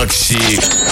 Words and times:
Макси 0.00 0.89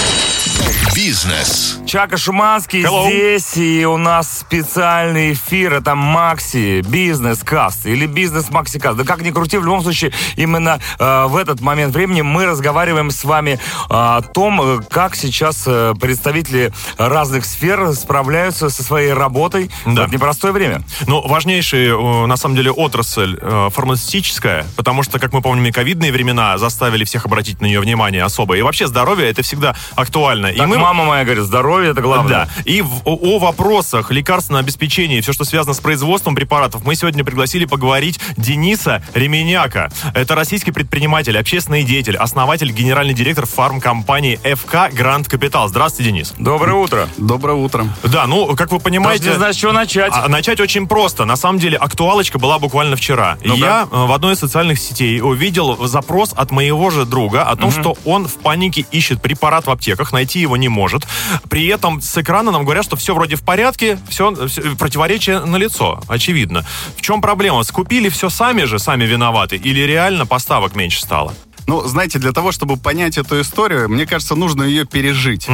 Бизнес. 0.95 1.79
Чака 1.87 2.17
Шуманский 2.17 2.82
Hello. 2.82 3.06
здесь, 3.06 3.56
и 3.56 3.87
у 3.87 3.97
нас 3.97 4.40
специальный 4.40 5.32
эфир. 5.32 5.74
Это 5.74 5.95
Макси 5.95 6.80
Бизнес 6.80 7.38
Каст 7.45 7.87
или 7.87 8.06
Бизнес 8.06 8.50
Макси 8.50 8.79
Каст. 8.80 8.96
Да 8.98 9.04
как 9.04 9.21
ни 9.22 9.30
крути, 9.30 9.58
в 9.58 9.64
любом 9.64 9.82
случае, 9.82 10.12
именно 10.36 10.80
э, 10.98 11.26
в 11.29 11.36
этот 11.36 11.60
момент 11.60 11.94
времени 11.94 12.22
мы 12.22 12.46
разговариваем 12.46 13.10
с 13.12 13.22
вами 13.24 13.52
э, 13.52 13.58
о 13.88 14.21
том, 14.22 14.60
э, 14.60 14.81
как 14.90 15.15
сейчас 15.15 15.63
э, 15.67 15.94
представители 16.01 16.73
разных 16.99 17.45
сфер 17.45 17.93
справляются 17.95 18.69
со 18.69 18.83
своей 18.83 19.13
работой 19.13 19.71
Да. 19.87 20.03
в 20.03 20.05
это 20.07 20.13
непростое 20.15 20.53
время. 20.53 20.83
Ну, 21.07 21.27
важнейшая, 21.27 21.95
э, 21.95 22.27
на 22.27 22.37
самом 22.37 22.57
деле, 22.57 22.73
отрасль 22.73 23.39
э, 23.41 23.69
фармацевтическая, 23.73 24.67
потому 24.77 25.03
что, 25.05 25.19
как 25.21 25.33
мы 25.33 25.43
помним, 25.43 25.67
и 25.67 25.71
ковидные 25.71 26.11
времена 26.11 26.59
заставили 26.59 27.05
всех 27.05 27.25
обратить 27.25 27.61
на 27.61 27.67
нее 27.67 27.81
внимание 27.81 28.25
особо. 28.25 28.57
И 28.57 28.63
вообще 28.63 28.89
здоровье 28.89 29.31
это 29.31 29.43
всегда 29.43 29.77
актуально. 29.95 30.48
И 30.52 30.57
Так 30.59 30.66
мы... 30.69 30.79
мама 30.79 31.05
моя 31.05 31.25
говорит, 31.25 31.45
здоровье 31.45 31.91
это 31.91 32.01
главное. 32.01 32.47
Да. 32.47 32.62
И 32.65 32.83
в- 32.83 33.02
о, 33.05 33.15
о 33.15 33.38
вопросах 33.38 34.11
лекарственного 34.11 34.62
обеспечения 34.62 35.19
и 35.19 35.21
все, 35.21 35.33
что 35.33 35.45
связано 35.45 35.74
с 35.74 35.80
производством 35.80 36.34
препаратов, 36.34 36.84
мы 36.84 36.95
сегодня 36.95 37.24
пригласили 37.24 37.65
поговорить 37.65 38.21
Дениса 38.37 39.02
Ременяка. 39.15 39.91
Это 40.15 40.34
российский 40.34 40.73
предприниматель, 40.73 41.38
общественный 41.38 41.83
деятель, 41.84 42.16
основатель, 42.16 42.71
генеральный 42.73 43.15
директор 43.15 43.47
фармкомпании 43.47 44.37
ФК 44.55 44.93
Гранд 44.95 45.29
Капитал. 45.29 45.69
Здравствуйте, 45.69 46.11
Денис. 46.11 46.34
Доброе 46.38 46.74
утро. 46.74 47.09
Доброе 47.16 47.55
утро. 47.55 47.87
Да, 48.02 48.27
ну, 48.27 48.55
как 48.57 48.71
вы 48.71 48.79
Даже 48.79 48.85
понимаете... 48.85 49.29
не 49.30 49.37
знаю, 49.37 49.55
с 49.55 49.57
чего 49.57 49.73
начать. 49.73 50.12
А, 50.15 50.29
начать 50.29 50.60
очень 50.60 50.87
просто. 50.87 51.24
На 51.24 51.37
самом 51.37 51.59
деле, 51.59 51.77
актуалочка 51.77 52.38
была 52.38 52.59
буквально 52.59 52.96
вчера. 52.96 53.38
Ну-ка. 53.45 53.59
Я 53.60 53.88
э, 53.91 54.07
в 54.07 54.12
одной 54.12 54.35
из 54.35 54.38
социальных 54.38 54.79
сетей 54.79 55.21
увидел 55.21 55.87
запрос 55.87 56.33
от 56.35 56.51
моего 56.51 56.91
же 56.91 57.05
друга 57.05 57.43
о 57.43 57.57
том, 57.57 57.71
что 57.71 57.96
он 58.05 58.27
в 58.27 58.35
панике 58.37 58.85
ищет 58.91 59.21
препарат 59.21 59.66
в 59.66 59.71
аптеках, 59.71 60.12
найти 60.12 60.38
его 60.41 60.56
не 60.56 60.69
может. 60.69 61.06
При 61.48 61.66
этом 61.66 62.01
с 62.01 62.16
экрана 62.18 62.51
нам 62.51 62.65
говорят, 62.65 62.85
что 62.85 62.96
все 62.96 63.15
вроде 63.15 63.37
в 63.37 63.43
порядке, 63.43 63.99
все, 64.08 64.34
противоречие 64.78 65.40
на 65.40 65.56
лицо, 65.56 66.00
очевидно. 66.08 66.64
В 66.96 67.00
чем 67.00 67.20
проблема? 67.20 67.62
Скупили 67.62 68.08
все 68.08 68.30
сами 68.30 68.64
же, 68.64 68.78
сами 68.78 69.04
виноваты, 69.04 69.56
или 69.56 69.80
реально 69.80 70.26
поставок 70.26 70.74
меньше 70.74 71.00
стало? 71.00 71.34
Ну, 71.69 71.86
знаете, 71.86 72.19
для 72.19 72.33
того, 72.33 72.50
чтобы 72.50 72.78
понять 72.78 73.19
эту 73.19 73.41
историю, 73.42 73.91
мне 73.91 74.06
кажется, 74.06 74.34
нужно 74.34 74.62
ее 74.62 74.86
пережить. 74.86 75.47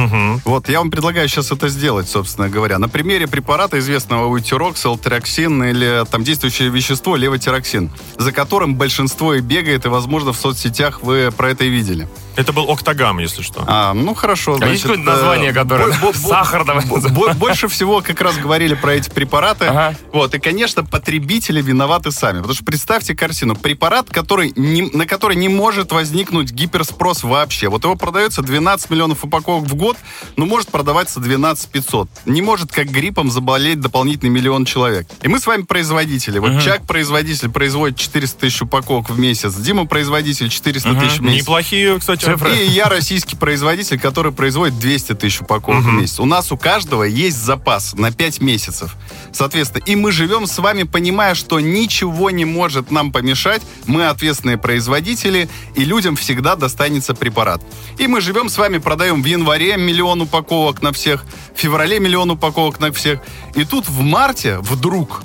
Вот, 0.45 0.69
я 0.69 0.79
вам 0.79 0.89
предлагаю 0.89 1.27
сейчас 1.27 1.51
это 1.51 1.67
сделать, 1.67 2.07
собственно 2.09 2.47
говоря. 2.47 2.79
На 2.79 2.87
примере 2.87 3.27
препарата, 3.27 3.77
известного 3.79 4.27
уйтерокс, 4.27 4.85
элтероксин 4.85 5.61
или 5.65 6.05
там 6.09 6.23
действующее 6.23 6.69
вещество 6.69 7.17
левотироксин, 7.17 7.91
за 8.17 8.31
которым 8.31 8.75
большинство 8.75 9.33
и 9.33 9.41
бегает, 9.41 9.85
и, 9.85 9.89
возможно, 9.89 10.31
в 10.31 10.37
соцсетях 10.37 11.03
вы 11.03 11.31
про 11.35 11.49
это 11.51 11.65
и 11.65 11.69
видели. 11.69 12.07
Это 12.37 12.51
был 12.53 12.69
октагам, 12.71 13.19
если 13.19 13.41
что. 13.43 13.63
А, 13.67 13.93
ну 13.93 14.13
хорошо. 14.13 14.57
А 14.61 14.67
есть 14.67 14.83
какое-нибудь 14.83 15.09
название, 15.13 15.51
э, 15.51 15.53
которое 15.53 15.87
бо- 16.01 16.11
бо- 16.11 16.13
сахар, 16.17 16.65
давай 16.65 16.85
бо- 16.85 17.33
Больше 17.33 17.67
всего 17.69 18.01
как 18.01 18.19
раз 18.21 18.37
говорили 18.37 18.73
про 18.75 18.93
эти 18.93 19.09
препараты. 19.09 19.65
Ага. 19.65 19.95
Вот, 20.13 20.33
и, 20.35 20.39
конечно, 20.39 20.83
потребители 20.83 21.61
виноваты 21.61 22.11
сами. 22.11 22.37
Потому 22.37 22.53
что 22.53 22.65
представьте 22.65 23.15
картину. 23.15 23.55
Препарат, 23.55 24.09
который 24.09 24.51
не- 24.55 24.89
на 24.93 25.05
который 25.05 25.35
не 25.37 25.47
может 25.49 25.91
возникнуть 25.91 26.04
гиперспрос 26.11 27.23
вообще. 27.23 27.69
Вот 27.69 27.83
его 27.83 27.95
продается 27.95 28.41
12 28.41 28.89
миллионов 28.89 29.23
упаковок 29.23 29.67
в 29.67 29.75
год, 29.75 29.97
но 30.35 30.45
может 30.45 30.69
продаваться 30.69 31.19
12 31.19 31.69
500. 31.69 32.09
Не 32.25 32.41
может, 32.41 32.71
как 32.71 32.87
гриппом, 32.87 33.31
заболеть 33.31 33.79
дополнительный 33.79 34.31
миллион 34.31 34.65
человек. 34.65 35.07
И 35.21 35.27
мы 35.27 35.39
с 35.39 35.47
вами 35.47 35.63
производители. 35.63 36.39
Вот 36.39 36.61
Чак, 36.61 36.85
производитель, 36.85 37.49
производит 37.49 37.97
400 37.97 38.39
тысяч 38.39 38.61
упаковок 38.61 39.09
в 39.09 39.19
месяц. 39.19 39.55
Дима, 39.55 39.85
производитель, 39.85 40.49
400 40.49 40.95
тысяч 40.95 41.17
в 41.17 41.21
месяц. 41.21 41.43
Неплохие, 41.43 41.99
кстати, 41.99 42.25
цифры. 42.25 42.55
И 42.55 42.67
я 42.69 42.89
российский 42.89 43.35
производитель, 43.35 43.99
который 43.99 44.31
производит 44.31 44.79
200 44.79 45.15
тысяч 45.15 45.41
упаковок 45.41 45.83
в 45.83 45.91
месяц. 45.91 46.19
У 46.19 46.25
нас 46.25 46.51
у 46.51 46.57
каждого 46.57 47.03
есть 47.03 47.37
запас 47.37 47.93
на 47.93 48.11
5 48.11 48.41
месяцев. 48.41 48.95
Соответственно, 49.31 49.83
и 49.85 49.95
мы 49.95 50.11
живем 50.11 50.47
с 50.47 50.57
вами, 50.59 50.83
понимая, 50.83 51.35
что 51.35 51.59
ничего 51.59 52.29
не 52.31 52.45
может 52.45 52.91
нам 52.91 53.11
помешать. 53.11 53.61
Мы 53.85 54.07
ответственные 54.07 54.57
производители, 54.57 55.49
и 55.75 55.83
людям 55.95 56.17
всегда 56.17 56.57
достанется 56.57 57.13
препарат. 57.13 57.61
И 57.97 58.07
мы 58.07 58.19
живем 58.19 58.49
с 58.49 58.57
вами, 58.57 58.79
продаем 58.79 59.23
в 59.23 59.25
январе 59.25 59.77
миллион 59.77 60.21
упаковок 60.21 60.81
на 60.81 60.91
всех, 60.91 61.23
в 61.55 61.59
феврале 61.59 62.01
миллион 62.01 62.31
упаковок 62.31 62.81
на 62.81 62.91
всех. 62.91 63.21
И 63.55 63.63
тут 63.63 63.87
в 63.87 64.01
марте 64.01 64.57
вдруг 64.57 65.23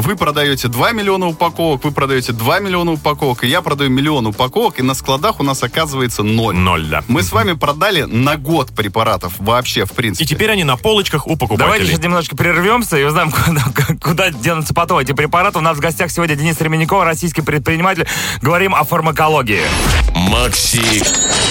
вы 0.00 0.16
продаете 0.16 0.68
2 0.68 0.92
миллиона 0.92 1.26
упаковок, 1.26 1.84
вы 1.84 1.90
продаете 1.90 2.32
2 2.32 2.60
миллиона 2.60 2.92
упаковок, 2.92 3.44
и 3.44 3.48
я 3.48 3.62
продаю 3.62 3.90
миллион 3.90 4.26
упаковок, 4.26 4.78
и 4.78 4.82
на 4.82 4.94
складах 4.94 5.40
у 5.40 5.42
нас 5.42 5.62
оказывается 5.62 6.22
ноль. 6.22 6.54
Ноль, 6.54 6.86
да. 6.86 7.02
Мы 7.08 7.22
с 7.22 7.32
вами 7.32 7.52
продали 7.52 8.02
на 8.02 8.36
год 8.36 8.72
препаратов 8.72 9.34
вообще, 9.38 9.84
в 9.84 9.92
принципе. 9.92 10.24
И 10.24 10.26
теперь 10.26 10.50
они 10.50 10.64
на 10.64 10.76
полочках 10.76 11.26
у 11.26 11.36
покупателей. 11.36 11.58
Давайте 11.58 11.86
сейчас 11.86 12.02
немножечко 12.02 12.36
прервемся 12.36 12.96
и 12.96 13.04
узнаем, 13.04 13.30
куда, 13.44 13.64
куда 14.00 14.30
денутся 14.30 14.74
потом 14.74 14.98
эти 14.98 15.12
препараты. 15.12 15.58
У 15.58 15.62
нас 15.62 15.76
в 15.76 15.80
гостях 15.80 16.10
сегодня 16.10 16.36
Денис 16.36 16.60
Ременников, 16.60 17.02
российский 17.02 17.42
предприниматель. 17.42 18.06
Говорим 18.40 18.74
о 18.74 18.84
фармакологии. 18.84 19.62
Макси 20.14 21.47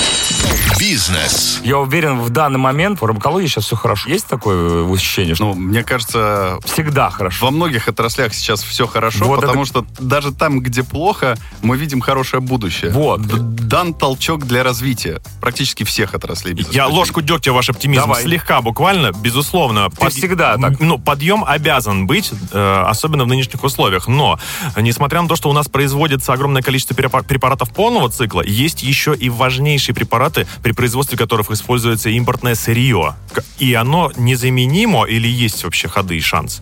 Бизнес. 0.80 1.60
Я 1.64 1.80
уверен, 1.80 2.20
в 2.20 2.30
данный 2.30 2.60
момент 2.60 2.98
в 2.98 3.00
фармакологии 3.02 3.48
сейчас 3.48 3.66
все 3.66 3.76
хорошо. 3.76 4.10
Есть 4.10 4.28
такое 4.28 4.88
ощущение, 4.94 5.34
что 5.34 5.46
Ну, 5.46 5.54
мне 5.56 5.84
кажется, 5.84 6.60
всегда 6.66 7.10
хорошо? 7.10 7.46
во 7.46 7.52
многих 7.52 7.88
отраслях 7.88 8.34
сейчас 8.34 8.62
все 8.62 8.86
хорошо, 8.86 9.26
Вот 9.26 9.42
потому 9.42 9.64
это- 9.64 9.70
что 9.70 9.86
даже 10.00 10.32
там, 10.32 10.60
где 10.60 10.84
плохо, 10.84 11.36
мы 11.64 11.78
видим 11.78 12.00
хорошее 12.02 12.42
будущее. 12.42 12.92
Вот. 12.92 13.22
Д- 13.22 13.38
Дан 13.68 13.94
толчок 13.94 14.46
для 14.46 14.64
развития 14.64 15.20
практически 15.42 15.84
всех 15.84 16.14
отраслей. 16.14 16.54
без 16.54 16.70
Я 16.72 16.88
ложку 16.88 17.22
дегтя 17.22 17.52
ваш 17.52 17.70
оптимизм 17.70 18.04
Давай. 18.04 18.22
слегка, 18.24 18.62
буквально, 18.62 19.12
безусловно. 19.12 19.90
Ты 19.90 20.10
всегда 20.10 20.58
так. 20.58 20.80
Ну, 20.80 20.98
подъем 21.00 21.44
обязан 21.46 22.08
быть, 22.08 22.32
э, 22.52 22.84
особенно 22.88 23.24
в 23.26 23.28
нынешних 23.28 23.64
условиях. 23.64 24.08
Но, 24.08 24.40
несмотря 24.78 25.22
на 25.22 25.28
то, 25.28 25.36
что 25.36 25.50
у 25.50 25.54
нас 25.54 25.68
производится 25.68 26.32
огромное 26.34 26.62
количество 26.62 26.94
препа- 26.94 27.24
препаратов 27.24 27.72
полного 27.74 28.10
цикла, 28.10 28.42
есть 28.42 28.84
еще 28.84 29.14
и 29.16 29.30
важнейшие 29.30 29.94
препараты, 29.96 30.48
при 30.62 30.72
производстве 30.72 31.18
которых 31.18 31.52
используется 31.52 32.10
импортное 32.10 32.56
сырье. 32.56 33.16
И 33.60 33.74
оно 33.74 34.12
незаменимо 34.18 35.06
или 35.06 35.28
есть 35.28 35.64
вообще 35.64 35.88
ходы 35.88 36.18
и 36.18 36.22
шанс? 36.22 36.62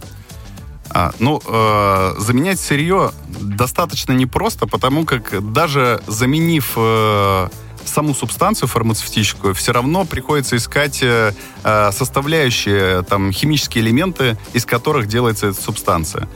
А, 0.90 1.12
ну, 1.20 1.42
э, 1.46 2.16
заменять 2.20 2.60
сырье 2.60 3.12
достаточно 3.28 4.14
непросто, 4.14 4.68
потому 4.68 5.06
как 5.06 5.52
даже 5.52 6.02
заменив 6.08 6.74
э, 6.78 7.50
саму 7.88 8.14
субстанцию 8.14 8.68
фармацевтическую, 8.68 9.54
все 9.54 9.72
равно 9.72 10.06
приходится 10.06 10.56
искать 10.58 11.02
э, 11.02 11.34
э, 11.64 11.92
составляющие, 11.92 13.04
там, 13.04 13.32
химические 13.32 13.84
элементы, 13.84 14.38
из 14.54 14.66
которых 14.66 15.08
делается 15.08 15.48
эта 15.48 15.62
субстанция. 15.62 16.28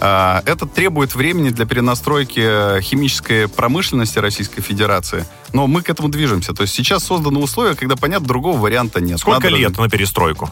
А, 0.00 0.42
Это 0.46 0.66
требует 0.66 1.14
времени 1.14 1.50
для 1.50 1.66
перенастройки 1.66 2.40
э, 2.42 2.80
химической 2.80 3.48
промышленности 3.48 4.18
Российской 4.18 4.60
Федерации. 4.62 5.24
Но 5.52 5.66
мы 5.66 5.82
к 5.82 5.90
этому 5.90 6.08
движемся. 6.08 6.52
То 6.54 6.62
есть 6.62 6.74
сейчас 6.74 7.04
созданы 7.04 7.38
условия, 7.40 7.74
когда, 7.74 7.96
понятно, 7.96 8.26
другого 8.28 8.58
варианта 8.58 9.00
нет. 9.00 9.18
Сколько 9.18 9.44
Надо- 9.50 9.56
лет 9.56 9.76
на 9.78 9.88
перестройку? 9.88 10.50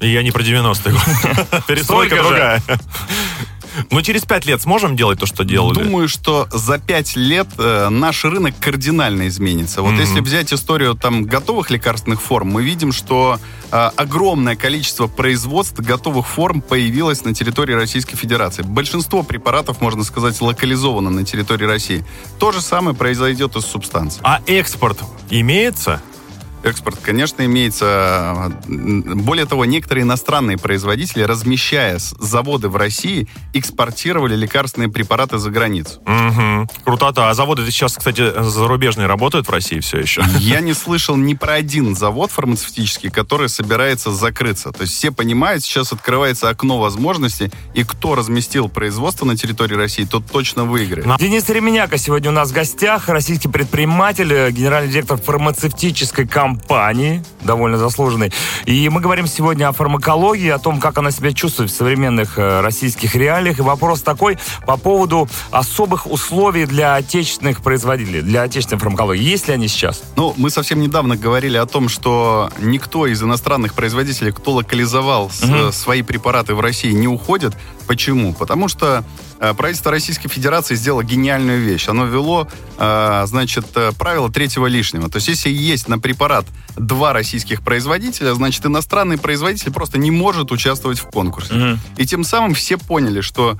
Я 0.00 0.22
не 0.22 0.30
про 0.32 0.42
90-е 0.42 0.92
годы. 0.92 1.62
Перестройка 1.66 2.16
другая. 2.22 2.62
Ну, 3.90 4.02
через 4.02 4.24
пять 4.24 4.46
лет 4.46 4.60
сможем 4.62 4.96
делать 4.96 5.18
то, 5.18 5.26
что 5.26 5.44
делали? 5.44 5.74
Думаю, 5.82 6.08
что 6.08 6.48
за 6.52 6.78
пять 6.78 7.16
лет 7.16 7.46
э, 7.58 7.88
наш 7.88 8.24
рынок 8.24 8.54
кардинально 8.60 9.28
изменится. 9.28 9.82
Вот 9.82 9.92
Мгм. 9.92 10.00
если 10.00 10.20
взять 10.20 10.52
историю 10.52 10.94
там 10.94 11.24
готовых 11.24 11.70
лекарственных 11.70 12.20
форм, 12.22 12.48
мы 12.48 12.62
видим, 12.62 12.92
что 12.92 13.38
э, 13.70 13.90
огромное 13.96 14.56
количество 14.56 15.06
производств 15.06 15.78
готовых 15.80 16.26
форм 16.26 16.60
появилось 16.60 17.24
на 17.24 17.34
территории 17.34 17.74
Российской 17.74 18.16
Федерации. 18.16 18.62
Большинство 18.62 19.22
препаратов, 19.22 19.80
можно 19.80 20.04
сказать, 20.04 20.40
локализовано 20.40 21.10
на 21.10 21.24
территории 21.24 21.64
России. 21.66 22.04
То 22.38 22.52
же 22.52 22.60
самое 22.60 22.96
произойдет 22.96 23.56
и 23.56 23.60
с 23.60 23.64
субстанцией. 23.66 24.22
А 24.24 24.40
экспорт 24.46 24.98
имеется? 25.30 26.00
Экспорт, 26.64 26.98
конечно, 27.02 27.44
имеется. 27.44 28.52
М, 28.66 29.02
Более 29.24 29.46
того, 29.46 29.64
некоторые 29.64 30.04
иностранные 30.04 30.58
производители, 30.58 31.22
размещая 31.22 31.98
заводы 31.98 32.68
в 32.68 32.76
России, 32.76 33.28
экспортировали 33.52 34.34
лекарственные 34.34 34.88
препараты 34.88 35.38
за 35.38 35.50
границу. 35.50 36.00
Угу. 36.00 36.68
Крутота. 36.84 37.30
А 37.30 37.34
заводы 37.34 37.64
сейчас, 37.70 37.96
кстати, 37.96 38.32
зарубежные 38.42 39.06
работают 39.06 39.46
в 39.46 39.50
России 39.50 39.80
все 39.80 39.98
еще? 39.98 40.24
Я 40.38 40.60
не 40.60 40.72
слышал 40.72 41.16
ни 41.16 41.34
про 41.34 41.54
один 41.54 41.94
завод 41.94 42.30
фармацевтический, 42.30 43.10
который 43.10 43.48
собирается 43.48 44.10
закрыться. 44.10 44.72
То 44.72 44.82
есть 44.82 44.94
все 44.94 45.10
понимают, 45.12 45.62
сейчас 45.62 45.92
открывается 45.92 46.48
окно 46.48 46.78
возможностей, 46.80 47.50
и 47.74 47.84
кто 47.84 48.14
разместил 48.14 48.68
производство 48.68 49.26
на 49.26 49.36
территории 49.36 49.74
России, 49.74 50.04
тот 50.04 50.26
точно 50.30 50.64
выиграет. 50.64 51.18
Денис 51.18 51.48
Ременяка 51.48 51.98
сегодня 51.98 52.30
у 52.30 52.32
нас 52.32 52.50
в 52.50 52.52
гостях, 52.54 53.08
российский 53.08 53.48
предприниматель, 53.48 54.32
э, 54.32 54.50
генеральный 54.50 54.90
директор 54.90 55.18
фармацевтической 55.18 56.26
компании 56.26 56.53
компании, 56.54 57.22
довольно 57.42 57.78
заслуженной. 57.78 58.32
И 58.64 58.88
мы 58.88 59.00
говорим 59.00 59.26
сегодня 59.26 59.68
о 59.68 59.72
фармакологии, 59.72 60.48
о 60.48 60.58
том, 60.58 60.80
как 60.80 60.98
она 60.98 61.10
себя 61.10 61.32
чувствует 61.32 61.70
в 61.70 61.74
современных 61.74 62.38
э, 62.38 62.60
российских 62.60 63.14
реалиях. 63.16 63.58
И 63.58 63.62
вопрос 63.62 64.02
такой 64.02 64.38
по 64.66 64.76
поводу 64.76 65.28
особых 65.50 66.06
условий 66.06 66.66
для 66.66 66.94
отечественных 66.94 67.60
производителей, 67.60 68.22
для 68.22 68.42
отечественной 68.42 68.80
фармакологии. 68.80 69.22
Есть 69.22 69.48
ли 69.48 69.54
они 69.54 69.68
сейчас? 69.68 70.02
Ну, 70.16 70.32
мы 70.36 70.50
совсем 70.50 70.80
недавно 70.80 71.16
говорили 71.16 71.56
о 71.56 71.66
том, 71.66 71.88
что 71.88 72.50
никто 72.60 73.06
из 73.06 73.22
иностранных 73.22 73.74
производителей, 73.74 74.30
кто 74.32 74.52
локализовал 74.52 75.24
угу. 75.24 75.72
свои 75.72 76.02
препараты 76.02 76.54
в 76.54 76.60
России, 76.60 76.92
не 76.92 77.08
уходит. 77.08 77.54
Почему? 77.86 78.32
Потому 78.32 78.68
что 78.68 79.04
правительство 79.38 79.90
Российской 79.90 80.28
Федерации 80.28 80.74
сделало 80.74 81.02
гениальную 81.02 81.60
вещь. 81.60 81.88
Оно 81.88 82.06
ввело, 82.06 82.48
э, 82.78 83.24
значит, 83.26 83.66
э, 83.74 83.92
правило 83.98 84.30
третьего 84.30 84.66
лишнего. 84.66 85.08
То 85.08 85.16
есть, 85.16 85.28
если 85.28 85.50
есть 85.50 85.88
на 85.88 85.98
препарат 85.98 86.46
два 86.76 87.12
российских 87.12 87.62
производителя, 87.62 88.34
значит, 88.34 88.64
иностранный 88.66 89.18
производитель 89.18 89.72
просто 89.72 89.98
не 89.98 90.10
может 90.10 90.52
участвовать 90.52 90.98
в 90.98 91.06
конкурсе. 91.06 91.54
Угу. 91.54 91.78
И 91.98 92.06
тем 92.06 92.24
самым 92.24 92.54
все 92.54 92.76
поняли, 92.78 93.20
что 93.20 93.58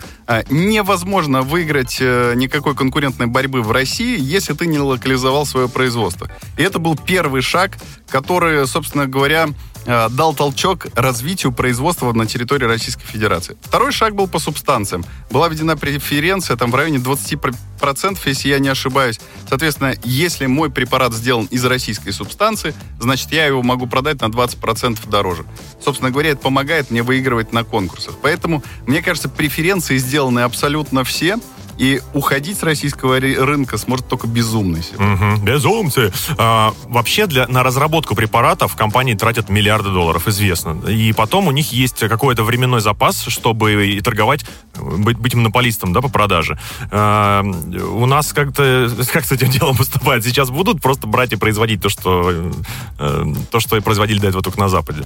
невозможно 0.50 1.42
выиграть 1.42 2.00
никакой 2.00 2.74
конкурентной 2.74 3.26
борьбы 3.26 3.62
в 3.62 3.70
России, 3.70 4.18
если 4.18 4.54
ты 4.54 4.66
не 4.66 4.78
локализовал 4.78 5.46
свое 5.46 5.68
производство. 5.68 6.28
И 6.56 6.62
это 6.62 6.78
был 6.78 6.96
первый 6.96 7.42
шаг, 7.42 7.78
который, 8.08 8.66
собственно 8.66 9.06
говоря, 9.06 9.48
Э, 9.48 9.73
дал 9.86 10.34
толчок 10.34 10.86
развитию 10.94 11.52
производства 11.52 12.12
на 12.12 12.26
территории 12.26 12.64
Российской 12.64 13.06
Федерации. 13.06 13.56
Второй 13.62 13.92
шаг 13.92 14.14
был 14.14 14.28
по 14.28 14.38
субстанциям. 14.38 15.04
Была 15.30 15.48
введена 15.48 15.76
преференция 15.76 16.56
там 16.56 16.70
в 16.70 16.74
районе 16.74 16.98
20%, 16.98 18.18
если 18.24 18.48
я 18.48 18.58
не 18.58 18.68
ошибаюсь. 18.68 19.20
Соответственно, 19.48 19.94
если 20.04 20.46
мой 20.46 20.70
препарат 20.70 21.12
сделан 21.12 21.46
из 21.46 21.64
российской 21.64 22.10
субстанции, 22.12 22.74
значит, 23.00 23.32
я 23.32 23.46
его 23.46 23.62
могу 23.62 23.86
продать 23.86 24.20
на 24.20 24.26
20% 24.26 25.08
дороже. 25.08 25.44
Собственно 25.82 26.10
говоря, 26.10 26.30
это 26.30 26.40
помогает 26.40 26.90
мне 26.90 27.02
выигрывать 27.02 27.52
на 27.52 27.64
конкурсах. 27.64 28.14
Поэтому, 28.22 28.62
мне 28.86 29.02
кажется, 29.02 29.28
преференции 29.28 29.98
сделаны 29.98 30.40
абсолютно 30.40 31.04
все. 31.04 31.38
И 31.78 32.00
уходить 32.12 32.58
с 32.58 32.62
российского 32.62 33.18
рынка 33.18 33.78
сможет 33.78 34.08
только 34.08 34.26
безумный. 34.26 34.82
Угу, 34.94 35.44
безумцы. 35.44 36.12
А, 36.38 36.72
вообще 36.84 37.26
для, 37.26 37.46
на 37.48 37.62
разработку 37.62 38.14
препаратов 38.14 38.76
компании 38.76 39.14
тратят 39.14 39.48
миллиарды 39.48 39.90
долларов, 39.90 40.28
известно. 40.28 40.80
И 40.88 41.12
потом 41.12 41.48
у 41.48 41.50
них 41.50 41.72
есть 41.72 42.00
какой-то 42.00 42.44
временной 42.44 42.80
запас, 42.80 43.24
чтобы 43.26 43.86
и 43.86 44.00
торговать, 44.00 44.44
быть, 44.76 45.18
быть 45.18 45.34
монополистом 45.34 45.92
да, 45.92 46.00
по 46.00 46.08
продаже. 46.08 46.58
А, 46.90 47.42
у 47.42 48.06
нас 48.06 48.32
как-то 48.32 48.90
как 49.12 49.24
с 49.24 49.32
этим 49.32 49.50
делом 49.50 49.76
поступать? 49.76 50.24
Сейчас 50.24 50.50
будут 50.50 50.80
просто 50.80 51.06
брать 51.06 51.32
и 51.32 51.36
производить 51.36 51.82
то, 51.82 51.88
что, 51.88 52.52
э, 52.98 53.24
то, 53.50 53.60
что 53.60 53.80
производили 53.80 54.18
до 54.18 54.28
этого 54.28 54.42
только 54.42 54.60
на 54.60 54.68
Западе. 54.68 55.02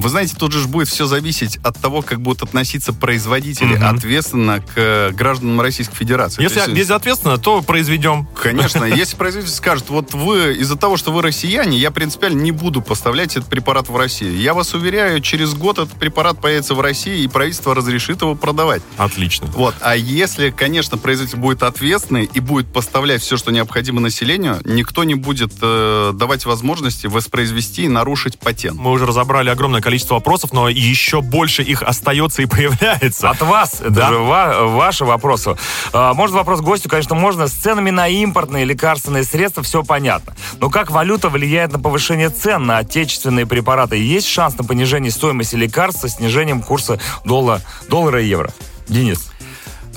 Вы 0.00 0.08
знаете, 0.10 0.36
тут 0.38 0.52
же 0.52 0.66
будет 0.68 0.88
все 0.88 1.06
зависеть 1.06 1.56
от 1.62 1.78
того, 1.80 2.02
как 2.02 2.20
будут 2.20 2.42
относиться 2.42 2.92
производители 2.92 3.76
угу. 3.76 3.84
ответственно 3.84 4.60
к 4.60 4.72
э, 4.76 5.10
гражданам 5.12 5.60
Российской 5.60 5.96
Федерации. 5.96 6.42
Если 6.42 6.60
есть, 6.60 6.72
безответственно, 6.72 7.38
то 7.38 7.62
произведем. 7.62 8.28
Конечно. 8.40 8.84
Если 8.96 9.16
производитель 9.16 9.54
скажет, 9.54 9.88
вот 9.88 10.12
вы 10.12 10.54
из-за 10.54 10.76
того, 10.76 10.96
что 10.98 11.12
вы 11.12 11.22
россияне, 11.22 11.78
я 11.78 11.90
принципиально 11.90 12.40
не 12.40 12.52
буду 12.52 12.82
поставлять 12.82 13.36
этот 13.36 13.48
препарат 13.48 13.88
в 13.88 13.96
Россию. 13.96 14.36
Я 14.36 14.52
вас 14.52 14.74
уверяю, 14.74 15.20
через 15.20 15.54
год 15.54 15.78
этот 15.78 15.98
препарат 15.98 16.40
появится 16.40 16.74
в 16.74 16.80
России, 16.80 17.22
и 17.22 17.28
правительство 17.28 17.74
разрешит 17.74 18.20
его 18.20 18.34
продавать. 18.34 18.82
Отлично. 18.98 19.46
Вот. 19.48 19.74
А 19.80 19.96
если, 19.96 20.50
конечно, 20.50 20.98
производитель 20.98 21.38
будет 21.38 21.62
ответственный 21.62 22.28
и 22.32 22.40
будет 22.40 22.66
поставлять 22.70 23.22
все, 23.22 23.36
что 23.38 23.50
необходимо 23.50 24.00
населению, 24.00 24.60
никто 24.64 25.04
не 25.04 25.14
будет 25.14 25.52
э, 25.62 26.12
давать 26.14 26.44
возможности 26.44 27.06
воспроизвести 27.06 27.84
и 27.84 27.88
нарушить 27.88 28.38
патент. 28.38 28.78
Мы 28.78 28.90
уже 28.90 29.06
разобрали 29.06 29.48
огромное 29.48 29.80
количество 29.86 30.14
вопросов, 30.14 30.52
но 30.52 30.68
еще 30.68 31.20
больше 31.20 31.62
их 31.62 31.80
остается 31.80 32.42
и 32.42 32.46
появляется. 32.46 33.30
От 33.30 33.40
вас, 33.40 33.80
да? 33.88 34.08
же 34.08 34.18
ва- 34.18 34.64
ваши 34.64 35.04
вопросы. 35.04 35.56
А, 35.92 36.12
может, 36.12 36.34
вопрос 36.34 36.60
гостю, 36.60 36.88
конечно, 36.88 37.14
можно. 37.14 37.46
С 37.46 37.52
ценами 37.52 37.90
на 37.90 38.08
импортные 38.08 38.64
лекарственные 38.64 39.22
средства 39.22 39.62
все 39.62 39.84
понятно. 39.84 40.34
Но 40.58 40.70
как 40.70 40.90
валюта 40.90 41.28
влияет 41.28 41.70
на 41.70 41.78
повышение 41.78 42.30
цен 42.30 42.66
на 42.66 42.78
отечественные 42.78 43.46
препараты? 43.46 43.96
Есть 43.96 44.26
шанс 44.26 44.58
на 44.58 44.64
понижение 44.64 45.12
стоимости 45.12 45.54
лекарств 45.54 46.00
со 46.00 46.08
снижением 46.08 46.62
курса 46.62 46.98
доллара, 47.24 47.62
доллара 47.88 48.20
и 48.20 48.26
евро? 48.26 48.50
Денис. 48.88 49.30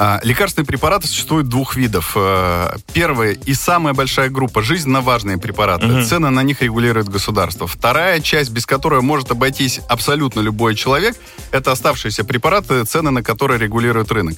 А, 0.01 0.21
лекарственные 0.23 0.65
препараты 0.65 1.07
существуют 1.07 1.49
двух 1.49 1.75
видов. 1.75 2.13
Э, 2.15 2.77
первая 2.93 3.33
и 3.33 3.53
самая 3.53 3.93
большая 3.93 4.29
группа– 4.29 4.61
жизненно 4.63 5.01
важные 5.01 5.37
препараты. 5.37 5.87
Угу. 5.87 6.03
Цены 6.03 6.29
на 6.29 6.41
них 6.41 6.61
регулирует 6.61 7.09
государство. 7.09 7.67
Вторая 7.67 8.21
часть, 8.21 8.51
без 8.51 8.65
которой 8.65 9.01
может 9.01 9.29
обойтись 9.29 9.81
абсолютно 9.89 10.39
любой 10.39 10.75
человек, 10.75 11.17
это 11.51 11.73
оставшиеся 11.73 12.23
препараты, 12.23 12.85
цены 12.85 13.11
на 13.11 13.21
которые 13.23 13.59
регулирует 13.59 14.09
рынок. 14.13 14.37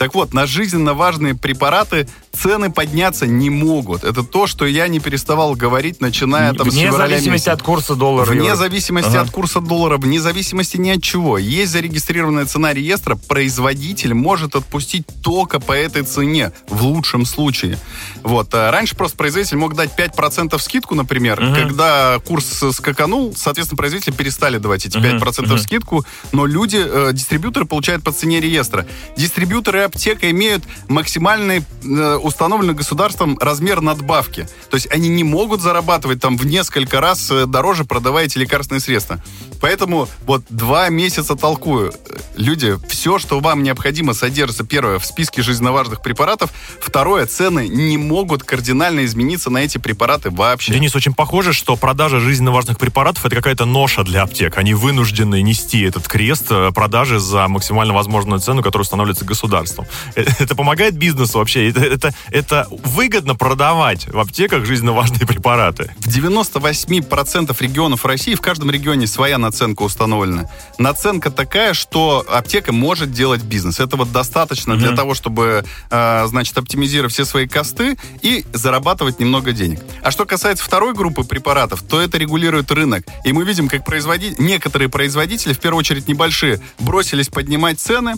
Так 0.00 0.14
вот, 0.14 0.32
на 0.32 0.46
жизненно 0.46 0.94
важные 0.94 1.34
препараты 1.34 2.08
цены 2.32 2.70
подняться 2.70 3.26
не 3.26 3.50
могут. 3.50 4.02
Это 4.02 4.22
то, 4.22 4.46
что 4.46 4.64
я 4.64 4.88
не 4.88 4.98
переставал 4.98 5.54
говорить, 5.54 6.00
начиная 6.00 6.54
там 6.54 6.70
вне 6.70 6.86
с 6.86 6.90
февраля 6.90 7.16
зависимости 7.16 7.48
месяца. 7.48 7.52
от 7.52 7.62
курса 7.62 7.94
доллара. 7.94 8.30
Вне 8.30 8.56
зависимости 8.56 9.10
ага. 9.10 9.20
от 9.20 9.30
курса 9.30 9.60
доллара, 9.60 9.98
вне 9.98 10.18
зависимости 10.18 10.78
ни 10.78 10.88
от 10.88 11.02
чего. 11.02 11.36
Есть 11.36 11.72
зарегистрированная 11.72 12.46
цена 12.46 12.72
реестра, 12.72 13.14
производитель 13.14 14.14
может 14.14 14.56
отпустить 14.56 14.99
только 15.22 15.60
по 15.60 15.72
этой 15.72 16.02
цене, 16.02 16.52
в 16.68 16.82
лучшем 16.82 17.24
случае. 17.24 17.78
Вот. 18.22 18.54
А 18.54 18.70
раньше 18.70 18.96
просто 18.96 19.16
производитель 19.16 19.56
мог 19.56 19.74
дать 19.74 19.90
5% 19.96 20.58
скидку, 20.58 20.94
например, 20.94 21.42
угу. 21.42 21.54
когда 21.54 22.18
курс 22.26 22.62
скаканул, 22.72 23.34
соответственно, 23.36 23.76
производители 23.76 24.12
перестали 24.12 24.58
давать 24.58 24.86
эти 24.86 24.96
5% 24.98 25.46
угу. 25.46 25.58
скидку, 25.58 26.04
но 26.32 26.46
люди, 26.46 26.82
э, 26.82 27.10
дистрибьюторы 27.12 27.66
получают 27.66 28.02
по 28.02 28.12
цене 28.12 28.40
реестра. 28.40 28.86
Дистрибьюторы 29.16 29.82
аптека 29.82 30.30
имеют 30.30 30.64
максимальный 30.88 31.62
э, 31.82 32.16
установленный 32.16 32.74
государством 32.74 33.38
размер 33.40 33.80
надбавки. 33.80 34.48
То 34.70 34.76
есть 34.76 34.88
они 34.90 35.08
не 35.08 35.24
могут 35.24 35.60
зарабатывать 35.60 36.20
там 36.20 36.36
в 36.36 36.46
несколько 36.46 37.00
раз 37.00 37.30
э, 37.30 37.46
дороже, 37.46 37.84
продавая 37.84 38.26
эти 38.26 38.38
лекарственные 38.38 38.80
средства. 38.80 39.22
Поэтому 39.60 40.08
вот 40.26 40.42
два 40.48 40.88
месяца 40.88 41.36
толкую. 41.36 41.92
Люди, 42.36 42.78
все, 42.88 43.18
что 43.18 43.40
вам 43.40 43.62
необходимо, 43.62 44.14
содержится, 44.14 44.64
первое, 44.64 44.89
в 44.98 45.04
списке 45.04 45.42
жизненно 45.42 45.72
важных 45.72 46.02
препаратов. 46.02 46.50
Второе, 46.80 47.26
цены 47.26 47.68
не 47.68 47.96
могут 47.96 48.42
кардинально 48.42 49.04
измениться 49.04 49.50
на 49.50 49.58
эти 49.58 49.78
препараты 49.78 50.30
вообще. 50.30 50.72
Денис, 50.72 50.94
очень 50.94 51.14
похоже, 51.14 51.52
что 51.52 51.76
продажа 51.76 52.20
жизненно 52.20 52.50
важных 52.50 52.78
препаратов 52.78 53.24
это 53.24 53.36
какая-то 53.36 53.64
ноша 53.64 54.02
для 54.02 54.22
аптек. 54.22 54.58
Они 54.58 54.74
вынуждены 54.74 55.42
нести 55.42 55.82
этот 55.82 56.08
крест 56.08 56.46
э, 56.50 56.70
продажи 56.74 57.18
за 57.18 57.48
максимально 57.48 57.94
возможную 57.94 58.40
цену, 58.40 58.62
которая 58.62 58.82
устанавливается 58.82 59.24
государством. 59.24 59.86
Э, 60.14 60.24
это 60.38 60.54
помогает 60.54 60.96
бизнесу 60.96 61.38
вообще? 61.38 61.68
Это, 61.68 61.80
это, 61.80 62.14
это 62.30 62.66
выгодно 62.70 63.34
продавать 63.34 64.06
в 64.08 64.18
аптеках 64.18 64.64
жизненно 64.64 64.92
важные 64.92 65.26
препараты? 65.26 65.94
В 65.98 66.08
98% 66.08 67.56
регионов 67.60 68.04
России, 68.04 68.34
в 68.34 68.40
каждом 68.40 68.70
регионе 68.70 69.06
своя 69.06 69.38
наценка 69.38 69.82
установлена. 69.82 70.48
Наценка 70.78 71.30
такая, 71.30 71.74
что 71.74 72.24
аптека 72.28 72.72
может 72.72 73.12
делать 73.12 73.42
бизнес. 73.42 73.80
Этого 73.80 74.06
достаточно 74.06 74.72
mm-hmm. 74.72 74.79
Для 74.80 74.96
того, 74.96 75.14
чтобы, 75.14 75.64
э, 75.90 76.26
значит, 76.26 76.56
оптимизировать 76.58 77.12
все 77.12 77.24
свои 77.24 77.46
косты 77.46 77.96
и 78.22 78.44
зарабатывать 78.52 79.20
немного 79.20 79.52
денег. 79.52 79.80
А 80.02 80.10
что 80.10 80.24
касается 80.24 80.64
второй 80.64 80.94
группы 80.94 81.24
препаратов, 81.24 81.82
то 81.82 82.00
это 82.00 82.18
регулирует 82.18 82.70
рынок. 82.70 83.04
И 83.24 83.32
мы 83.32 83.44
видим, 83.44 83.68
как 83.68 83.84
производители, 83.84 84.36
некоторые 84.42 84.88
производители, 84.88 85.52
в 85.52 85.58
первую 85.58 85.80
очередь 85.80 86.08
небольшие, 86.08 86.60
бросились 86.78 87.28
поднимать 87.28 87.80
цены, 87.80 88.16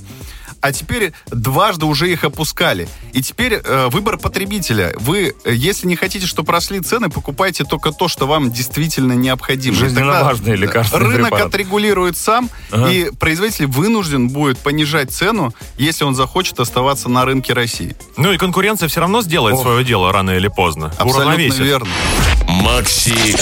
а 0.62 0.72
теперь 0.72 1.12
дважды 1.26 1.86
уже 1.86 2.10
их 2.10 2.22
опускали. 2.22 2.88
И 3.12 3.20
теперь 3.20 3.54
э, 3.54 3.88
выбор 3.90 4.16
потребителя. 4.16 4.94
Вы, 4.96 5.34
э, 5.44 5.52
если 5.52 5.88
не 5.88 5.96
хотите, 5.96 6.24
чтобы 6.24 6.52
росли 6.52 6.78
цены, 6.80 7.10
покупайте 7.10 7.64
только 7.64 7.90
то, 7.90 8.06
что 8.06 8.28
вам 8.28 8.52
действительно 8.52 9.14
необходимо. 9.14 9.76
Жизненно 9.76 10.22
важные 10.22 10.54
лекарства. 10.54 11.00
Рынок 11.00 11.30
препарат. 11.30 11.48
отрегулирует 11.48 12.16
сам, 12.16 12.48
ага. 12.70 12.88
и 12.90 13.10
производитель 13.10 13.66
вынужден 13.66 14.28
будет 14.28 14.56
понижать 14.58 15.10
цену, 15.10 15.52
если 15.78 16.04
он 16.04 16.14
захочет 16.14 16.41
оставаться 16.60 17.08
на 17.08 17.24
рынке 17.24 17.52
России. 17.52 17.96
Ну 18.16 18.32
и 18.32 18.38
конкуренция 18.38 18.88
все 18.88 19.00
равно 19.00 19.22
сделает 19.22 19.56
Ох. 19.56 19.62
свое 19.62 19.84
дело 19.84 20.12
рано 20.12 20.30
или 20.30 20.48
поздно. 20.48 20.92
Абсолютно 20.98 21.62
верно. 21.62 21.88
Макси 22.48 23.36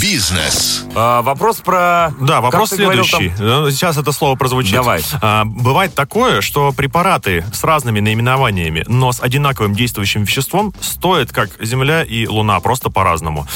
Бизнес. 0.00 0.86
А, 0.94 1.22
вопрос 1.22 1.58
про... 1.60 2.12
Да, 2.20 2.40
вопрос 2.40 2.70
следующий. 2.70 3.28
Говорил, 3.28 3.64
там... 3.64 3.70
Сейчас 3.70 3.96
это 3.96 4.12
слово 4.12 4.34
прозвучит. 4.34 4.72
Давай. 4.72 5.02
А, 5.20 5.44
бывает 5.44 5.94
такое, 5.94 6.40
что 6.40 6.72
препараты 6.72 7.44
с 7.52 7.62
разными 7.64 8.00
наименованиями, 8.00 8.84
но 8.86 9.12
с 9.12 9.20
одинаковым 9.20 9.74
действующим 9.74 10.24
веществом 10.24 10.72
стоят 10.80 11.32
как 11.32 11.50
Земля 11.60 12.02
и 12.02 12.26
Луна, 12.26 12.60
просто 12.60 12.90
по-разному. 12.90 13.46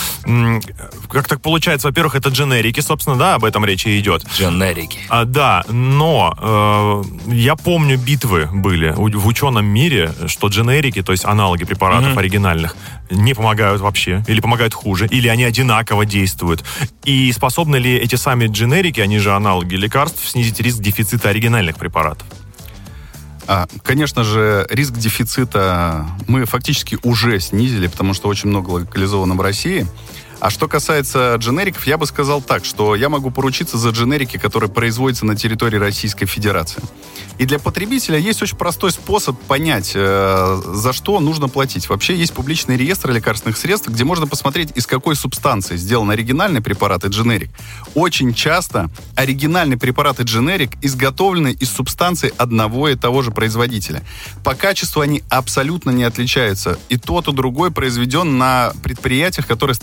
Как 1.11 1.29
так 1.29 1.41
получается? 1.41 1.89
Во-первых, 1.89 2.15
это 2.15 2.29
дженерики, 2.29 2.81
собственно, 2.81 3.17
да, 3.17 3.35
об 3.35 3.45
этом 3.45 3.65
речи 3.65 3.99
идет. 3.99 4.25
Дженерики. 4.37 5.01
А, 5.09 5.25
да, 5.25 5.65
но 5.69 6.35
э, 7.27 7.33
я 7.33 7.57
помню 7.57 7.97
битвы 7.99 8.49
были 8.53 8.91
в 8.91 9.27
ученом 9.27 9.67
мире, 9.67 10.13
что 10.27 10.49
дженерики, 10.49 11.03
то 11.03 11.13
есть 11.13 11.25
аналоги 11.25 11.65
препаратов 11.65 12.11
mm-hmm. 12.11 12.19
оригинальных, 12.19 12.77
не 13.11 13.35
помогают 13.35 13.81
вообще, 13.81 14.25
или 14.27 14.41
помогают 14.41 14.75
хуже, 14.75 15.07
или 15.07 15.29
они 15.29 15.45
одинаково 15.45 16.04
действуют. 16.05 16.65
И 17.05 17.33
способны 17.33 17.77
ли 17.77 17.95
эти 17.97 18.17
сами 18.17 18.47
дженерики, 18.47 19.01
они 19.01 19.19
же 19.19 19.33
аналоги 19.33 19.75
лекарств, 19.75 20.27
снизить 20.29 20.61
риск 20.61 20.79
дефицита 20.79 21.31
оригинальных 21.31 21.77
препаратов? 21.77 22.27
А, 23.47 23.67
конечно 23.83 24.25
же, 24.25 24.67
риск 24.71 24.95
дефицита 24.95 26.07
мы 26.27 26.47
фактически 26.47 26.99
уже 27.03 27.41
снизили, 27.41 27.89
потому 27.89 28.15
что 28.15 28.29
очень 28.29 28.49
много 28.49 28.71
локализовано 28.71 29.35
в 29.35 29.41
России. 29.41 29.87
А 30.45 30.51
что 30.51 30.69
касается 30.69 31.37
дженериков, 31.39 31.87
я 31.87 31.97
бы 31.97 32.05
сказал 32.05 32.43
так, 32.43 32.67
что 32.67 32.95
я 32.95 33.09
могу 33.09 33.31
поручиться 33.31 33.79
за 33.79 33.89
дженерики, 33.89 34.37
которые 34.37 34.69
производятся 34.69 35.25
на 35.25 35.37
территории 35.37 35.79
Российской 35.79 36.27
Федерации. 36.27 36.83
И 37.39 37.47
для 37.47 37.59
потребителя 37.59 38.19
есть 38.19 38.43
очень 38.43 38.59
простой 38.59 38.93
способ 38.93 39.39
понять, 39.41 39.93
э, 39.95 40.63
за 40.67 40.93
что 40.93 41.19
нужно 41.21 41.49
платить. 41.49 41.89
Вообще 41.89 42.15
есть 42.15 42.35
публичный 42.35 42.77
реестр 42.77 43.11
лекарственных 43.11 43.57
средств, 43.57 43.89
где 43.89 44.05
можно 44.05 44.27
посмотреть, 44.27 44.71
из 44.75 44.87
какой 44.87 45.17
субстанции 45.17 45.77
сделан 45.77 46.11
оригинальный 46.11 46.61
препарат 46.61 47.05
и 47.05 47.09
дженерик. 47.09 47.51
Очень 47.95 48.35
часто 48.35 48.91
оригинальный 49.17 49.79
препарат 49.79 50.21
и 50.21 50.25
дженерик 50.25 50.73
изготовлены 50.83 51.53
из 51.53 51.73
субстанции 51.73 52.35
одного 52.37 52.91
и 52.91 52.97
того 52.97 53.23
же 53.23 53.31
производителя. 53.31 54.03
По 54.45 54.55
качеству 54.55 55.01
они 55.01 55.23
абсолютно 55.31 55.89
не 55.91 56.05
отличаются. 56.05 56.79
И 56.91 56.99
тот, 56.99 57.29
и 57.29 57.33
другой 57.33 57.71
произведен 57.71 58.37
на 58.37 58.75
предприятиях, 58.83 59.47
которые 59.47 59.75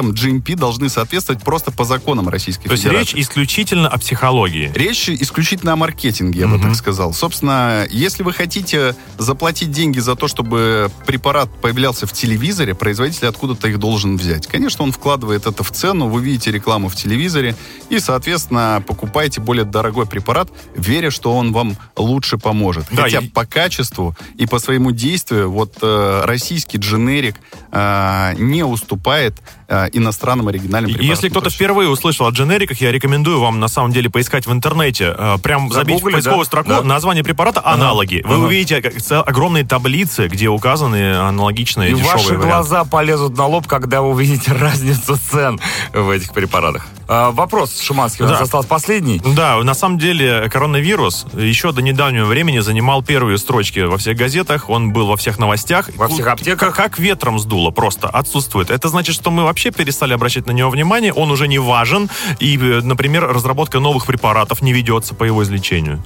стандартам 0.00 0.10
GMP 0.10 0.56
должны 0.56 0.88
соответствовать 0.88 1.42
просто 1.42 1.70
по 1.70 1.84
законам 1.84 2.28
Российской 2.28 2.66
То 2.68 2.72
есть 2.72 2.84
Федерации. 2.84 3.16
речь 3.16 3.24
исключительно 3.26 3.88
о 3.88 3.98
психологии. 3.98 4.70
Речь 4.74 5.08
исключительно 5.08 5.72
о 5.72 5.76
маркетинге, 5.76 6.40
я 6.40 6.48
бы 6.48 6.58
так 6.58 6.74
сказал. 6.74 7.12
Собственно, 7.12 7.86
если 7.90 8.22
вы 8.22 8.32
хотите 8.32 8.94
заплатить 9.18 9.70
деньги 9.70 9.98
за 9.98 10.14
то, 10.16 10.28
чтобы 10.28 10.90
препарат 11.06 11.48
появлялся 11.60 12.06
в 12.06 12.12
телевизоре, 12.12 12.74
производитель 12.74 13.26
откуда-то 13.28 13.68
их 13.68 13.78
должен 13.78 14.16
взять. 14.16 14.46
Конечно, 14.46 14.84
он 14.84 14.92
вкладывает 14.92 15.46
это 15.46 15.62
в 15.62 15.70
цену, 15.70 16.08
вы 16.08 16.22
видите 16.22 16.50
рекламу 16.50 16.88
в 16.88 16.96
телевизоре 16.96 17.54
и, 17.88 17.98
соответственно, 17.98 18.82
покупаете 18.86 19.40
более 19.40 19.64
дорогой 19.64 20.06
препарат, 20.06 20.50
веря, 20.74 21.10
что 21.10 21.34
он 21.36 21.52
вам 21.52 21.76
лучше 21.96 22.38
поможет. 22.38 22.86
Да, 22.90 23.02
Хотя 23.02 23.18
и- 23.20 23.28
по 23.28 23.44
качеству 23.44 24.16
и 24.36 24.46
по 24.46 24.58
своему 24.58 24.90
действию 24.92 25.50
вот 25.50 25.78
э, 25.82 26.22
российский 26.24 26.78
дженерик 26.78 27.36
э, 27.72 28.34
не 28.38 28.62
уступает 28.64 29.34
э, 29.68 29.79
иностранным 29.92 30.48
оригинальным 30.48 30.90
препаратам. 30.92 31.08
Если 31.10 31.28
кто-то 31.28 31.50
впервые 31.50 31.88
услышал 31.88 32.26
о 32.26 32.30
дженериках, 32.30 32.80
я 32.80 32.92
рекомендую 32.92 33.40
вам 33.40 33.60
на 33.60 33.68
самом 33.68 33.92
деле 33.92 34.10
поискать 34.10 34.46
в 34.46 34.52
интернете, 34.52 35.14
э, 35.16 35.38
прям 35.42 35.70
забить 35.72 35.96
в 35.96 35.98
Загуглить, 35.98 36.14
поисковую 36.16 36.44
да? 36.44 36.46
строку 36.46 36.68
Да. 36.70 36.82
название 36.82 37.24
препарата, 37.24 37.62
аналоги. 37.64 38.22
Вы 38.24 38.34
Ага. 38.34 38.44
увидите 38.44 38.82
как- 38.82 38.94
огромные 39.28 39.64
таблицы, 39.64 40.28
где 40.28 40.48
указаны 40.48 41.16
аналогичные 41.16 41.90
И 41.90 41.94
дешевые 41.94 42.12
ваши 42.14 42.26
варианты. 42.28 42.46
глаза 42.48 42.84
полезут 42.84 43.36
на 43.36 43.46
лоб, 43.46 43.66
когда 43.66 44.02
вы 44.02 44.10
увидите 44.10 44.52
разницу 44.52 45.16
цен 45.30 45.60
в 45.92 46.10
этих 46.10 46.32
препаратах. 46.32 46.86
А, 47.08 47.30
вопрос, 47.32 47.80
Шуманский, 47.80 48.24
у 48.24 48.28
нас 48.28 48.38
Да. 48.38 48.44
остался 48.44 48.68
последний. 48.68 49.20
Да, 49.24 49.56
на 49.64 49.74
самом 49.74 49.98
деле 49.98 50.48
коронавирус 50.48 51.26
еще 51.36 51.72
до 51.72 51.82
недавнего 51.82 52.24
времени 52.26 52.60
занимал 52.60 53.02
первые 53.02 53.36
строчки 53.38 53.80
во 53.80 53.98
всех 53.98 54.16
газетах, 54.16 54.70
он 54.70 54.92
был 54.92 55.06
во 55.08 55.16
всех 55.16 55.38
новостях. 55.38 55.90
Во 55.96 56.06
всех 56.08 56.26
аптеках. 56.28 56.74
Как, 56.74 56.76
как 56.76 56.98
ветром 56.98 57.38
сдуло, 57.40 57.70
просто 57.70 58.08
отсутствует. 58.08 58.70
Это 58.70 58.88
значит, 58.88 59.14
что 59.16 59.30
мы 59.32 59.42
вообще 59.44 59.69
перестали 59.72 60.12
обращать 60.12 60.46
на 60.46 60.52
него 60.52 60.70
внимание, 60.70 61.12
он 61.12 61.30
уже 61.30 61.48
не 61.48 61.58
важен, 61.58 62.08
и, 62.38 62.56
э, 62.56 62.80
например, 62.82 63.26
разработка 63.26 63.80
новых 63.80 64.06
препаратов 64.06 64.62
не 64.62 64.72
ведется 64.72 65.14
по 65.14 65.24
его 65.24 65.42
излечению. 65.42 66.02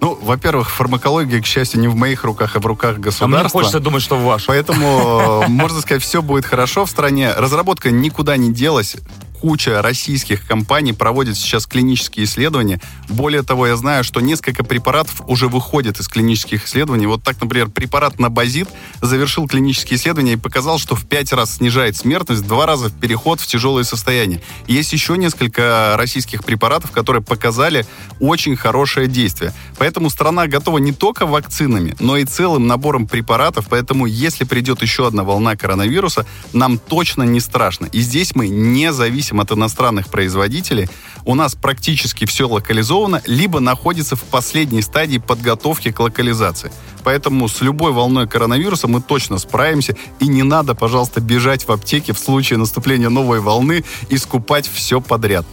Ну, 0.00 0.18
во-первых, 0.20 0.70
фармакология, 0.70 1.40
к 1.40 1.46
счастью, 1.46 1.80
не 1.80 1.88
в 1.88 1.96
моих 1.96 2.24
руках, 2.24 2.54
а 2.54 2.60
в 2.60 2.66
руках 2.66 2.90
А 2.90 2.94
мне 2.94 3.02
государства. 3.04 3.60
хочется 3.60 3.80
думать, 3.80 4.02
что 4.02 4.18
ваш. 4.18 4.44
Поэтому, 4.46 5.42
э, 5.44 5.48
можно 5.48 5.80
сказать, 5.80 6.02
все 6.02 6.20
будет 6.20 6.44
хорошо 6.44 6.84
в 6.84 6.90
стране. 6.90 7.32
Разработка 7.32 7.90
никуда 7.90 8.36
не 8.36 8.52
делась. 8.52 8.96
Куча 9.40 9.82
российских 9.82 10.46
компаний 10.46 10.92
проводит 10.92 11.36
сейчас 11.36 11.66
клинические 11.66 12.24
исследования. 12.24 12.80
Более 13.08 13.42
того, 13.42 13.66
я 13.66 13.76
знаю, 13.76 14.02
что 14.02 14.20
несколько 14.20 14.64
препаратов 14.64 15.22
уже 15.26 15.48
выходят 15.48 16.00
из 16.00 16.08
клинических 16.08 16.66
исследований. 16.66 17.06
Вот 17.06 17.22
так, 17.22 17.40
например, 17.40 17.68
препарат 17.68 18.18
Набазит 18.18 18.68
завершил 19.00 19.46
клинические 19.46 19.98
исследования 19.98 20.32
и 20.32 20.36
показал, 20.36 20.78
что 20.78 20.96
в 20.96 21.06
пять 21.06 21.32
раз 21.32 21.56
снижает 21.56 21.96
смертность, 21.96 22.46
два 22.46 22.66
раза 22.66 22.88
в 22.88 22.98
переход 22.98 23.40
в 23.40 23.46
тяжелое 23.46 23.84
состояние. 23.84 24.40
Есть 24.66 24.92
еще 24.92 25.16
несколько 25.16 25.94
российских 25.96 26.44
препаратов, 26.44 26.90
которые 26.90 27.22
показали 27.22 27.86
очень 28.20 28.56
хорошее 28.56 29.06
действие. 29.06 29.52
Поэтому 29.78 30.10
страна 30.10 30.46
готова 30.46 30.78
не 30.78 30.92
только 30.92 31.26
вакцинами, 31.26 31.94
но 32.00 32.16
и 32.16 32.24
целым 32.24 32.66
набором 32.66 33.06
препаратов. 33.06 33.66
Поэтому, 33.68 34.06
если 34.06 34.44
придет 34.44 34.82
еще 34.82 35.06
одна 35.06 35.24
волна 35.24 35.56
коронавируса, 35.56 36.26
нам 36.52 36.78
точно 36.78 37.22
не 37.22 37.40
страшно. 37.40 37.86
И 37.86 38.00
здесь 38.00 38.34
мы 38.34 38.48
не 38.48 38.92
зависим 38.92 39.25
от 39.32 39.52
иностранных 39.52 40.08
производителей. 40.08 40.88
У 41.24 41.34
нас 41.34 41.54
практически 41.54 42.24
все 42.24 42.48
локализовано, 42.48 43.22
либо 43.26 43.60
находится 43.60 44.16
в 44.16 44.22
последней 44.22 44.82
стадии 44.82 45.18
подготовки 45.18 45.90
к 45.90 46.00
локализации. 46.00 46.72
Поэтому 47.04 47.48
с 47.48 47.60
любой 47.60 47.92
волной 47.92 48.26
коронавируса 48.26 48.88
мы 48.88 49.00
точно 49.00 49.38
справимся. 49.38 49.96
И 50.18 50.26
не 50.26 50.42
надо, 50.42 50.74
пожалуйста, 50.74 51.20
бежать 51.20 51.68
в 51.68 51.72
аптеке 51.72 52.12
в 52.12 52.18
случае 52.18 52.58
наступления 52.58 53.10
новой 53.10 53.40
волны 53.40 53.84
и 54.08 54.18
скупать 54.18 54.68
все 54.68 55.00
подряд. 55.00 55.46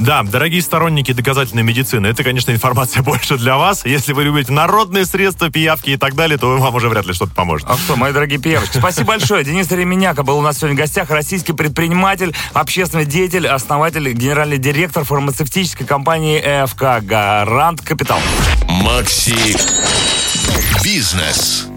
Да, 0.00 0.22
дорогие 0.22 0.62
сторонники 0.62 1.12
доказательной 1.12 1.62
медицины, 1.62 2.06
это, 2.06 2.24
конечно, 2.24 2.50
информация 2.50 3.02
больше 3.04 3.36
для 3.36 3.58
вас. 3.58 3.84
Если 3.84 4.14
вы 4.14 4.24
любите 4.24 4.50
народные 4.50 5.04
средства, 5.04 5.50
пиявки 5.50 5.90
и 5.90 5.96
так 5.96 6.14
далее, 6.14 6.38
то 6.38 6.56
вам 6.56 6.74
уже 6.74 6.88
вряд 6.88 7.06
ли 7.06 7.12
что-то 7.12 7.34
поможет. 7.34 7.68
А 7.68 7.76
что, 7.76 7.96
мои 7.96 8.12
дорогие 8.12 8.40
певочки, 8.40 8.78
спасибо 8.78 9.08
большое. 9.08 9.44
Денис 9.44 9.70
Ременяка 9.70 10.22
был 10.22 10.38
у 10.38 10.42
нас 10.42 10.56
сегодня 10.56 10.74
в 10.74 10.78
гостях. 10.78 11.10
Российский 11.10 11.52
предприниматель, 11.52 12.34
общественный 12.54 13.04
деятель, 13.04 13.46
основатель, 13.46 14.10
генеральный 14.12 14.58
директор 14.58 15.04
фармацевтической 15.04 15.86
компании 15.86 16.66
ФК 16.66 17.04
«Гарант 17.04 17.82
Капитал». 17.82 18.20
Макси 18.68 19.56
Бизнес. 20.82 21.69